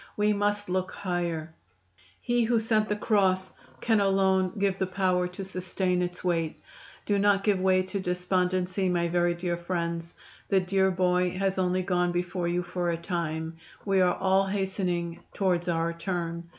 [0.17, 1.53] We must look higher.
[2.19, 6.59] He who sent the cross can alone give the power to sustain its weight.
[7.05, 10.15] Do not give way to despondency, my very dear friends.
[10.49, 15.19] The dear boy has only gone before you for a time we are all hastening
[15.35, 16.49] towards our turn.